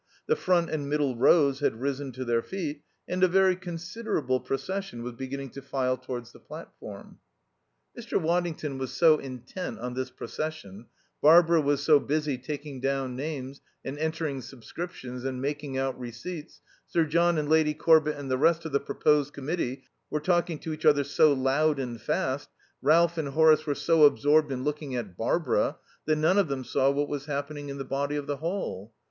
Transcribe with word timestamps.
The 0.25 0.35
front 0.35 0.71
and 0.71 0.89
middle 0.89 1.15
rows 1.15 1.59
had 1.59 1.79
risen 1.79 2.11
to 2.13 2.25
their 2.25 2.41
feet 2.41 2.81
and 3.07 3.21
a 3.23 3.27
very 3.27 3.55
considerable 3.55 4.39
procession 4.39 5.03
was 5.03 5.13
beginning 5.13 5.51
to 5.51 5.61
file 5.61 5.95
towards 5.95 6.31
the 6.31 6.39
platform. 6.39 7.19
Mr. 7.95 8.19
Waddington 8.19 8.79
was 8.79 8.91
so 8.91 9.19
intent 9.19 9.77
on 9.77 9.93
this 9.93 10.09
procession, 10.09 10.87
Barbara 11.21 11.61
was 11.61 11.83
so 11.83 11.99
busy 11.99 12.39
taking 12.39 12.79
down 12.81 13.15
names 13.15 13.61
and 13.85 13.99
entering 13.99 14.41
subscriptions 14.41 15.23
and 15.23 15.39
making 15.39 15.77
out 15.77 15.99
receipts, 15.99 16.61
Sir 16.87 17.05
John 17.05 17.37
and 17.37 17.47
Lady 17.47 17.75
Corbett 17.75 18.17
and 18.17 18.31
the 18.31 18.39
rest 18.39 18.65
of 18.65 18.71
the 18.71 18.79
proposed 18.79 19.33
Committee 19.33 19.83
were 20.09 20.19
talking 20.19 20.57
to 20.61 20.73
each 20.73 20.83
other 20.83 21.03
so 21.03 21.31
loud 21.31 21.77
and 21.77 22.01
fast, 22.01 22.49
Ralph 22.81 23.19
and 23.19 23.27
Horace 23.27 23.67
were 23.67 23.75
so 23.75 24.05
absorbed 24.05 24.51
in 24.51 24.63
looking 24.63 24.95
at 24.95 25.15
Barbara 25.15 25.77
that 26.07 26.15
none 26.15 26.39
of 26.39 26.47
them 26.47 26.63
saw 26.63 26.89
what 26.89 27.07
was 27.07 27.25
happening 27.27 27.69
in 27.69 27.77
the 27.77 27.85
body 27.85 28.15
of 28.15 28.25
the 28.25 28.37
hall. 28.37 28.95